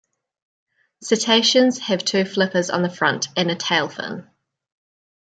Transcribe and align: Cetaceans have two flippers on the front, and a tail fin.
Cetaceans 1.03 1.77
have 1.77 2.03
two 2.03 2.25
flippers 2.25 2.71
on 2.71 2.81
the 2.81 2.89
front, 2.89 3.27
and 3.37 3.51
a 3.51 3.55
tail 3.55 3.87
fin. 3.87 4.27